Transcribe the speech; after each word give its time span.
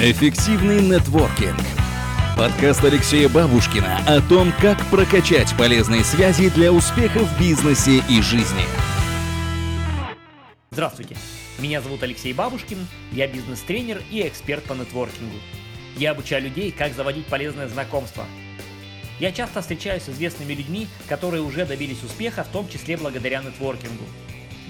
Эффективный 0.00 0.80
нетворкинг. 0.80 1.58
Подкаст 2.36 2.84
Алексея 2.84 3.28
Бабушкина 3.28 3.98
о 4.06 4.20
том, 4.20 4.52
как 4.62 4.80
прокачать 4.92 5.52
полезные 5.58 6.04
связи 6.04 6.50
для 6.50 6.72
успеха 6.72 7.18
в 7.18 7.40
бизнесе 7.40 8.00
и 8.08 8.22
жизни. 8.22 8.62
Здравствуйте, 10.70 11.16
меня 11.58 11.80
зовут 11.80 12.04
Алексей 12.04 12.32
Бабушкин, 12.32 12.78
я 13.10 13.26
бизнес-тренер 13.26 14.00
и 14.08 14.24
эксперт 14.24 14.62
по 14.62 14.74
нетворкингу. 14.74 15.34
Я 15.96 16.12
обучаю 16.12 16.44
людей, 16.44 16.70
как 16.70 16.94
заводить 16.94 17.26
полезное 17.26 17.66
знакомство. 17.66 18.24
Я 19.18 19.32
часто 19.32 19.62
встречаюсь 19.62 20.04
с 20.04 20.10
известными 20.10 20.52
людьми, 20.52 20.86
которые 21.08 21.42
уже 21.42 21.66
добились 21.66 22.04
успеха, 22.04 22.44
в 22.44 22.52
том 22.52 22.68
числе 22.68 22.96
благодаря 22.96 23.42
нетворкингу. 23.42 24.04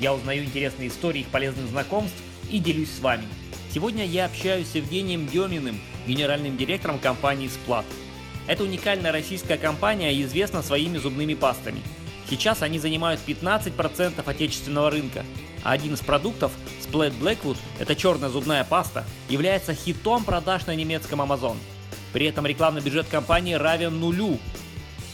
Я 0.00 0.14
узнаю 0.14 0.44
интересные 0.44 0.88
истории 0.88 1.20
их 1.20 1.26
полезных 1.26 1.66
знакомств 1.66 2.16
и 2.50 2.60
делюсь 2.60 2.90
с 2.90 3.00
вами– 3.00 3.24
Сегодня 3.72 4.06
я 4.06 4.24
общаюсь 4.24 4.68
с 4.68 4.74
Евгением 4.74 5.26
Деминым, 5.26 5.78
генеральным 6.06 6.56
директором 6.56 6.98
компании 6.98 7.50
Splat. 7.50 7.84
Это 8.46 8.64
уникальная 8.64 9.12
российская 9.12 9.58
компания 9.58 10.18
известна 10.22 10.62
своими 10.62 10.96
зубными 10.96 11.34
пастами. 11.34 11.82
Сейчас 12.30 12.62
они 12.62 12.78
занимают 12.78 13.20
15% 13.26 14.22
отечественного 14.24 14.90
рынка, 14.90 15.22
а 15.64 15.72
один 15.72 15.94
из 15.94 16.00
продуктов, 16.00 16.52
Splat 16.80 17.12
Blackwood, 17.20 17.58
это 17.78 17.94
черная 17.94 18.30
зубная 18.30 18.64
паста, 18.64 19.04
является 19.28 19.74
хитом 19.74 20.24
продаж 20.24 20.66
на 20.66 20.74
немецком 20.74 21.20
Amazon. 21.20 21.56
При 22.14 22.24
этом 22.24 22.46
рекламный 22.46 22.80
бюджет 22.80 23.06
компании 23.08 23.52
равен 23.52 24.00
нулю. 24.00 24.38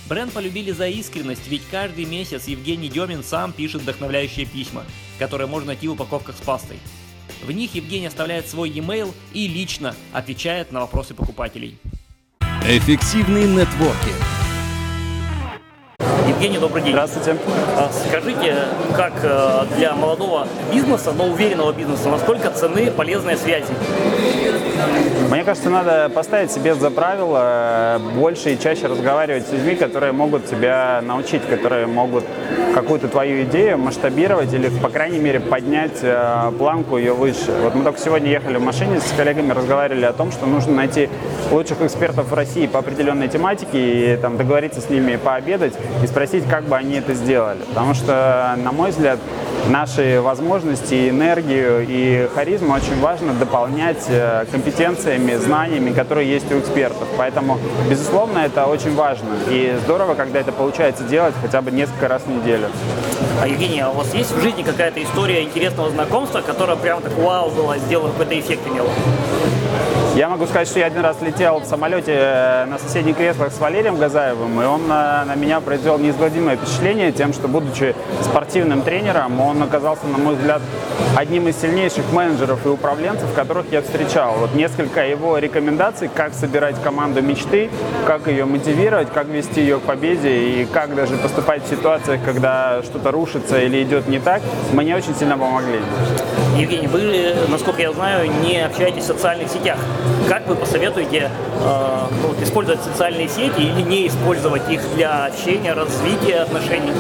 Бренд 0.09 0.33
полюбили 0.33 0.71
за 0.71 0.87
искренность, 0.87 1.49
ведь 1.49 1.63
каждый 1.73 2.05
месяц 2.05 2.47
Евгений 2.47 2.89
Демин 2.89 3.25
сам 3.25 3.53
пишет 3.53 3.83
вдохновляющие 3.83 4.47
письма, 4.47 4.85
которые 5.19 5.49
можно 5.49 5.69
найти 5.69 5.89
в 5.89 5.93
упаковках 5.93 6.37
с 6.37 6.41
пастой. 6.41 6.79
В 7.45 7.51
них 7.51 7.75
Евгений 7.75 8.07
оставляет 8.07 8.49
свой 8.49 8.71
e-mail 8.71 9.13
и 9.33 9.47
лично 9.47 9.95
отвечает 10.13 10.73
на 10.73 10.81
вопросы 10.81 11.15
покупателей. 11.15 11.79
Эффективный 12.67 13.45
нетворкинг. 13.45 14.15
Евгений, 16.27 16.59
добрый 16.59 16.83
день. 16.83 16.93
Здравствуйте. 16.93 17.37
А, 17.77 17.91
скажите, 18.09 18.57
как 18.97 19.13
э, 19.23 19.67
для 19.77 19.95
молодого 19.95 20.49
бизнеса, 20.73 21.13
но 21.13 21.27
уверенного 21.27 21.73
бизнеса, 21.73 22.09
насколько 22.09 22.51
цены 22.51 22.91
полезные 22.91 23.37
связи? 23.37 23.73
Мне 25.31 25.45
кажется, 25.45 25.71
надо 25.71 26.09
поставить 26.15 26.53
себе 26.53 26.75
за 26.75 26.91
правило 26.91 28.01
больше 28.15 28.55
и 28.55 28.59
чаще 28.59 28.87
разговаривать 28.87 29.47
с 29.47 29.53
людьми, 29.53 29.75
которые 29.75 30.13
могут 30.13 30.47
тебя 30.47 31.03
научить, 31.03 31.43
которые 31.49 31.87
могут 31.87 32.25
какую-то 32.75 33.09
твою 33.09 33.45
идею 33.45 33.79
масштабировать 33.79 34.53
или, 34.53 34.69
по 34.69 34.89
крайней 34.89 35.19
мере, 35.19 35.41
поднять 35.41 35.99
э, 36.03 36.53
планку 36.59 36.99
ее 36.99 37.15
выше. 37.15 37.53
Вот 37.63 37.75
мы 37.75 37.85
только 37.85 38.01
сегодня 38.01 38.31
ехали 38.31 38.57
в 38.57 38.63
машине 38.63 39.01
с 39.01 39.13
коллегами, 39.17 39.53
разговаривали 39.53 40.05
о 40.05 40.13
том, 40.13 40.33
что 40.33 40.47
нужно 40.47 40.75
найти 40.75 41.09
лучших 41.51 41.83
экспертов 41.83 42.29
в 42.29 42.35
России 42.35 42.67
по 42.67 42.81
определенной 42.81 43.29
тематике 43.29 44.15
и 44.15 44.17
там 44.17 44.37
договориться 44.37 44.81
с 44.81 44.91
ними 44.91 45.17
пообедать 45.17 45.75
и 46.03 46.07
спросить, 46.07 46.45
как 46.49 46.65
бы 46.65 46.77
они 46.77 46.97
это 46.97 47.15
сделали. 47.15 47.61
Потому 47.69 47.95
что, 47.95 48.55
на 48.63 48.73
мой 48.73 48.91
взгляд, 48.91 49.19
наши 49.69 50.21
возможности, 50.21 51.09
энергию 51.09 51.85
и 51.89 52.29
харизму 52.35 52.75
очень 52.75 52.99
важно 53.01 53.33
дополнять 53.35 54.05
э, 54.09 54.45
компетенциями, 54.51 55.35
знаниями, 55.37 55.93
которые 55.93 56.31
есть 56.31 56.51
у 56.53 56.59
экспертов. 56.59 57.09
Поэтому, 57.17 57.59
безусловно, 57.89 58.39
это 58.39 58.67
очень 58.67 58.95
важно. 58.95 59.29
И 59.49 59.77
здорово, 59.85 60.15
когда 60.15 60.41
это 60.41 60.53
получается 60.53 61.05
делать 61.05 61.35
хотя 61.41 61.63
бы 61.63 61.71
несколько 61.71 62.09
раз 62.09 62.23
в 62.23 62.29
неделю. 62.29 62.69
А, 63.43 63.49
Евгений, 63.49 63.81
а 63.81 63.91
у 63.91 63.95
вас 63.95 64.13
есть 64.15 64.33
в 64.33 64.41
жизни 64.41 64.63
какая-то 64.63 65.03
история 65.03 65.43
интересного 65.43 65.91
знакомства, 65.91 66.41
которая 66.41 66.77
прям 66.77 67.01
так 67.03 67.13
вау 67.19 67.51
была, 67.51 67.79
сделала 67.79 68.09
какой-то 68.09 68.39
эффект 68.39 68.63
имела? 68.67 68.91
Я 70.17 70.29
могу 70.29 70.47
сказать, 70.47 70.69
что 70.69 70.79
я 70.79 70.87
один 70.87 71.01
раз 71.01 71.21
летел 71.23 71.59
в 71.59 71.65
самолете 71.65 72.13
э, 72.15 72.67
на 72.67 72.79
соседних 72.79 73.17
креслах 73.17 73.53
с 73.53 73.59
Валерием 73.59 73.97
Газаевым, 73.97 74.63
и 74.63 74.65
он 74.65 74.87
на, 74.87 75.25
на 75.25 75.35
меня 75.35 75.59
произвел 75.61 75.99
неизгладимое 75.99 76.57
впечатление 76.57 77.11
тем, 77.11 77.33
что, 77.33 77.49
будучи 77.49 77.97
спортивным 78.23 78.83
тренером, 78.83 79.41
он 79.41 79.61
оказался, 79.61 80.07
на 80.07 80.19
мой 80.19 80.37
взгляд, 80.37 80.63
одним 81.17 81.49
из 81.49 81.61
сильнейших 81.61 82.13
менеджеров 82.13 82.65
и 82.65 82.69
управленцев, 82.69 83.27
которых 83.35 83.67
я 83.73 83.83
встречал. 83.83 84.37
Вот 84.39 84.55
несколько 84.55 85.05
его 85.05 85.37
рекомендаций, 85.39 86.09
как 86.15 86.33
собирать 86.33 86.81
команду 86.81 87.21
мечты, 87.21 87.69
как 88.07 88.29
ее 88.29 88.45
мотивировать, 88.45 89.13
как 89.13 89.27
вести 89.27 89.63
ее 89.63 89.81
к 89.81 89.83
победе 89.83 90.31
и 90.31 90.65
как 90.65 90.95
даже 90.95 91.17
поступать 91.17 91.65
в 91.65 91.69
ситуациях, 91.69 92.21
когда 92.25 92.83
что-то 92.85 93.11
рушится 93.11 93.61
или 93.61 93.83
идет 93.83 94.07
не 94.07 94.21
так, 94.21 94.43
мне 94.73 94.95
очень 94.95 95.17
сильно 95.17 95.37
помогли. 95.37 95.81
Евгений, 96.57 96.87
вы, 96.87 97.35
насколько 97.49 97.83
я 97.83 97.93
знаю, 97.93 98.31
не 98.45 98.65
общаетесь 98.65 99.03
в 99.03 99.07
социальных 99.07 99.49
сетях. 99.49 99.77
Как 100.29 100.47
вы 100.47 100.55
посоветуете 100.57 101.31
э, 101.61 101.99
ну, 102.23 102.43
использовать 102.43 102.83
социальные 102.83 103.29
сети 103.29 103.61
или 103.61 103.83
не 103.83 104.07
использовать 104.07 104.69
их 104.71 104.81
для 104.95 105.27
общения, 105.27 105.73
развития 105.73 106.43
отношений? 106.43 106.93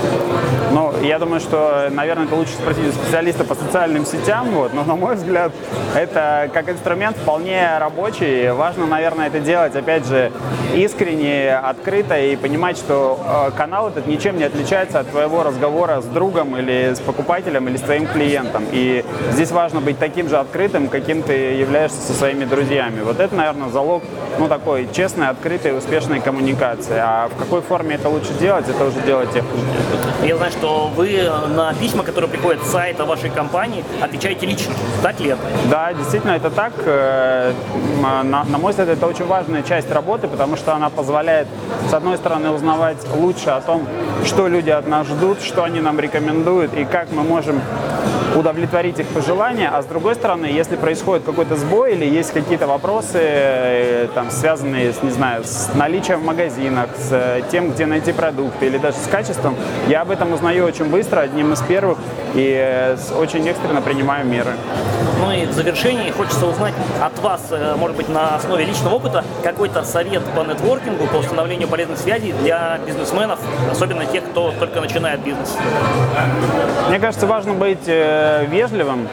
Ну, 0.72 0.92
я 1.02 1.18
думаю, 1.18 1.40
что, 1.40 1.88
наверное, 1.90 2.26
это 2.26 2.34
лучше 2.34 2.52
спросить 2.52 2.88
у 2.88 2.92
специалиста 2.92 3.44
по 3.44 3.54
социальным 3.54 4.04
сетям, 4.06 4.50
вот, 4.50 4.74
но, 4.74 4.84
на 4.84 4.96
мой 4.96 5.14
взгляд, 5.14 5.52
это 5.94 6.50
как 6.52 6.68
инструмент 6.68 7.16
вполне 7.16 7.78
рабочий. 7.78 8.50
Важно, 8.50 8.86
наверное, 8.86 9.28
это 9.28 9.40
делать, 9.40 9.74
опять 9.76 10.06
же, 10.06 10.32
искренне, 10.74 11.56
открыто 11.56 12.18
и 12.18 12.36
понимать, 12.36 12.76
что 12.76 13.20
э, 13.24 13.56
канал 13.56 13.88
этот 13.88 14.06
ничем 14.06 14.36
не 14.36 14.44
отличается 14.44 15.00
от 15.00 15.10
твоего 15.10 15.42
разговора 15.42 16.00
с 16.00 16.06
другом 16.06 16.56
или 16.56 16.92
с 16.94 17.00
покупателем 17.00 17.68
или 17.68 17.76
с 17.76 17.82
твоим 17.82 18.06
клиентом. 18.06 18.64
И 18.72 19.04
здесь 19.32 19.50
важно 19.50 19.80
быть 19.80 19.98
таким 19.98 20.28
же 20.28 20.38
открытым, 20.38 20.88
каким 20.88 21.22
ты 21.22 21.32
являешься 21.32 22.00
со 22.00 22.12
своими 22.12 22.44
друзьями. 22.44 22.93
Вот 23.02 23.20
это, 23.20 23.34
наверное, 23.34 23.68
залог 23.68 24.02
ну, 24.38 24.48
такой 24.48 24.88
честной, 24.92 25.28
открытой, 25.28 25.76
успешной 25.76 26.20
коммуникации. 26.20 26.98
А 26.98 27.28
в 27.28 27.38
какой 27.38 27.60
форме 27.62 27.96
это 27.96 28.08
лучше 28.08 28.32
делать, 28.34 28.68
это 28.68 28.84
уже 28.84 29.00
делать 29.00 29.30
тех 29.32 29.44
Я 30.22 30.36
знаю, 30.36 30.52
что 30.52 30.90
вы 30.94 31.30
на 31.48 31.74
письма, 31.74 32.02
которые 32.02 32.30
приходят 32.30 32.62
с 32.62 32.70
сайта 32.70 33.04
вашей 33.04 33.30
компании, 33.30 33.84
отвечаете 34.00 34.46
лично. 34.46 34.74
Так 35.02 35.20
ли 35.20 35.30
это? 35.30 35.40
Да, 35.70 35.92
действительно, 35.92 36.32
это 36.32 36.50
так. 36.50 36.72
Э, 36.84 37.52
на, 38.00 38.44
на 38.44 38.58
мой 38.58 38.70
взгляд, 38.70 38.88
это 38.88 39.06
очень 39.06 39.26
важная 39.26 39.62
часть 39.62 39.90
работы, 39.90 40.28
потому 40.28 40.56
что 40.56 40.74
она 40.74 40.90
позволяет, 40.90 41.48
с 41.88 41.94
одной 41.94 42.16
стороны, 42.16 42.50
узнавать 42.50 42.98
лучше 43.14 43.50
о 43.50 43.60
том, 43.60 43.86
что 44.24 44.48
люди 44.48 44.70
от 44.70 44.86
нас 44.86 45.06
ждут, 45.06 45.42
что 45.42 45.64
они 45.64 45.80
нам 45.80 46.00
рекомендуют 46.00 46.74
и 46.74 46.84
как 46.84 47.12
мы 47.12 47.22
можем 47.22 47.60
удовлетворить 48.36 48.98
их 48.98 49.06
пожелания, 49.08 49.70
а 49.72 49.82
с 49.82 49.86
другой 49.86 50.14
стороны, 50.14 50.46
если 50.46 50.76
происходит 50.76 51.24
какой-то 51.24 51.56
сбой 51.56 51.92
или 51.92 52.04
есть 52.04 52.32
какие-то 52.32 52.66
вопросы, 52.84 53.18
э, 53.18 54.08
там, 54.14 54.30
связанные 54.30 54.92
с, 54.92 55.02
не 55.02 55.10
знаю, 55.10 55.42
с 55.42 55.70
наличием 55.74 56.20
в 56.20 56.24
магазинах, 56.24 56.90
с 56.98 57.08
э, 57.12 57.40
тем, 57.50 57.70
где 57.70 57.86
найти 57.86 58.12
продукты 58.12 58.66
или 58.66 58.76
даже 58.76 58.98
с 58.98 59.06
качеством, 59.06 59.56
я 59.88 60.02
об 60.02 60.10
этом 60.10 60.34
узнаю 60.34 60.66
очень 60.66 60.84
быстро, 60.90 61.20
одним 61.20 61.54
из 61.54 61.62
первых, 61.62 61.96
и 62.34 62.54
э, 62.54 62.96
очень 63.18 63.48
экстренно 63.48 63.80
принимаю 63.80 64.26
меры. 64.26 64.50
Ну 65.18 65.32
и 65.32 65.46
в 65.46 65.52
завершении 65.52 66.10
хочется 66.10 66.44
узнать 66.44 66.74
от 67.00 67.18
вас, 67.20 67.40
может 67.78 67.96
быть, 67.96 68.10
на 68.10 68.36
основе 68.36 68.66
личного 68.66 68.96
опыта, 68.96 69.24
какой-то 69.42 69.82
совет 69.84 70.22
по 70.36 70.40
нетворкингу, 70.40 71.06
по 71.06 71.16
установлению 71.16 71.68
полезных 71.68 71.98
связей 71.98 72.34
для 72.42 72.78
бизнесменов, 72.86 73.38
особенно 73.70 74.04
тех, 74.04 74.24
кто 74.24 74.52
только 74.60 74.82
начинает 74.82 75.20
бизнес. 75.20 75.56
Мне 76.90 76.98
кажется, 76.98 77.26
важно 77.26 77.54
быть 77.54 77.86
вежливым, 77.86 79.08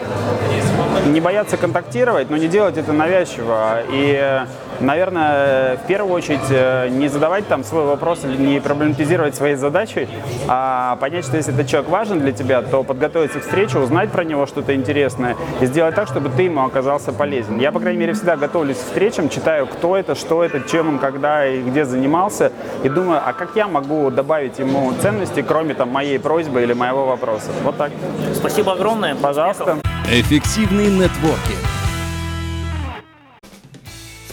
не 1.08 1.20
бояться 1.20 1.58
контактировать, 1.58 2.30
но 2.30 2.38
не 2.38 2.48
делать 2.48 2.78
это 2.78 2.94
навязчиво. 2.94 3.82
И 3.90 4.44
наверное, 4.82 5.78
в 5.78 5.88
первую 5.88 6.14
очередь 6.14 6.40
э, 6.50 6.90
не 6.90 7.08
задавать 7.08 7.48
там 7.48 7.64
свой 7.64 7.86
вопрос 7.86 8.24
или 8.24 8.38
не 8.38 8.60
проблематизировать 8.60 9.36
свои 9.36 9.56
задачи, 9.56 10.08
а 10.48 10.96
понять, 10.98 11.26
что 11.26 11.38
если 11.38 11.54
этот 11.54 11.68
человек 11.68 11.90
важен 11.90 12.20
для 12.20 12.32
тебя, 12.32 12.62
то 12.62 12.84
подготовиться 12.84 13.40
к 13.40 13.44
встрече, 13.44 13.80
узнать 13.80 14.12
про 14.12 14.24
него 14.24 14.46
что-то 14.46 14.76
интересное 14.76 15.36
и 15.60 15.66
сделать 15.66 15.96
так, 15.96 16.08
чтобы 16.08 16.30
ты 16.30 16.44
ему 16.44 16.64
оказался 16.64 17.14
полезен. 17.14 17.60
Я, 17.60 17.72
по 17.72 17.80
крайней 17.80 18.00
мере, 18.00 18.14
всегда 18.14 18.38
готовлюсь 18.38 18.78
к 18.78 18.86
встречам, 18.86 19.30
читаю, 19.30 19.68
кто 19.68 19.96
это, 19.96 20.16
что 20.16 20.44
это, 20.44 20.62
чем 20.62 20.90
он, 20.90 21.00
когда 21.00 21.46
и 21.46 21.62
где 21.62 21.86
занимался, 21.86 22.52
и 22.84 22.90
думаю, 22.90 23.22
а 23.26 23.34
как 23.34 23.56
я 23.56 23.68
могу 23.68 24.10
добавить 24.10 24.60
ему 24.60 24.94
ценности, 25.02 25.42
кроме 25.42 25.74
там 25.74 25.90
моей 25.90 26.20
просьбы 26.20 26.64
или 26.64 26.74
моего 26.74 27.06
вопроса. 27.06 27.52
Вот 27.64 27.78
так. 27.78 27.92
Спасибо 28.34 28.74
огромное. 28.74 29.16
Пожалуйста. 29.16 29.78
Эффективный 30.10 30.88
нетворкинг. 30.88 31.81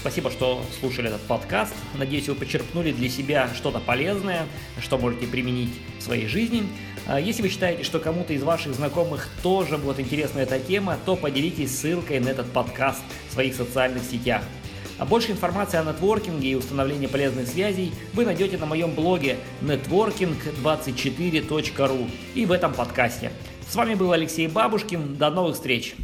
Спасибо, 0.00 0.30
что 0.30 0.64
слушали 0.78 1.08
этот 1.08 1.22
подкаст. 1.22 1.74
Надеюсь, 1.94 2.28
вы 2.28 2.36
почерпнули 2.36 2.92
для 2.92 3.08
себя 3.08 3.50
что-то 3.54 3.80
полезное, 3.80 4.46
что 4.80 4.96
можете 4.96 5.26
применить 5.26 5.72
в 5.98 6.02
своей 6.02 6.28
жизни. 6.28 6.62
А 7.06 7.18
если 7.20 7.42
вы 7.42 7.48
считаете, 7.48 7.82
что 7.82 7.98
кому-то 7.98 8.32
из 8.32 8.44
ваших 8.44 8.74
знакомых 8.74 9.28
тоже 9.42 9.76
будет 9.76 9.98
интересна 9.98 10.38
эта 10.38 10.60
тема, 10.60 10.96
то 11.04 11.16
поделитесь 11.16 11.76
ссылкой 11.76 12.20
на 12.20 12.28
этот 12.28 12.52
подкаст 12.52 13.02
в 13.28 13.32
своих 13.32 13.56
социальных 13.56 14.04
сетях. 14.04 14.44
А 14.98 15.04
больше 15.04 15.32
информации 15.32 15.78
о 15.78 15.84
нетворкинге 15.84 16.50
и 16.50 16.54
установлении 16.54 17.08
полезных 17.08 17.48
связей 17.48 17.92
вы 18.14 18.24
найдете 18.24 18.56
на 18.58 18.66
моем 18.66 18.94
блоге 18.94 19.38
networking24.ru 19.62 22.08
и 22.34 22.46
в 22.46 22.52
этом 22.52 22.72
подкасте. 22.72 23.32
С 23.68 23.74
вами 23.74 23.94
был 23.94 24.12
Алексей 24.12 24.46
Бабушкин. 24.46 25.16
До 25.16 25.30
новых 25.30 25.56
встреч! 25.56 25.96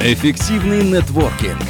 Эффективный 0.00 0.82
нетворкинг. 0.84 1.62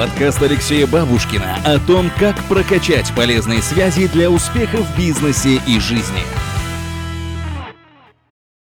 Подкаст 0.00 0.40
Алексея 0.40 0.86
Бабушкина 0.86 1.58
о 1.62 1.78
том, 1.78 2.10
как 2.18 2.42
прокачать 2.44 3.12
полезные 3.14 3.60
связи 3.60 4.08
для 4.08 4.30
успеха 4.30 4.78
в 4.78 4.96
бизнесе 4.96 5.60
и 5.66 5.78
жизни. 5.78 6.22